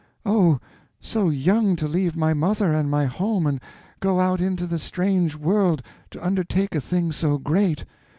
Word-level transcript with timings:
oh, 0.25 0.59
so 0.99 1.29
young 1.29 1.75
to 1.75 1.87
leave 1.87 2.17
my 2.17 2.33
mother 2.33 2.73
and 2.73 2.89
my 2.89 3.05
home 3.05 3.45
and 3.45 3.61
go 3.99 4.19
out 4.19 4.41
into 4.41 4.65
the 4.65 4.79
strange 4.79 5.35
world 5.35 5.83
to 6.09 6.25
undertake 6.25 6.73
a 6.73 6.81
thing 6.81 7.11
so 7.11 7.37
great! 7.37 7.85